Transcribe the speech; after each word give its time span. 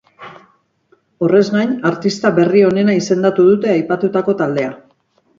Horrez 1.25 1.41
gain, 1.55 1.75
artista 1.89 2.31
berri 2.39 2.63
onena 2.69 2.95
izendatu 3.01 3.45
dute 3.49 3.71
aipatutako 3.75 4.35
taldea. 4.41 4.73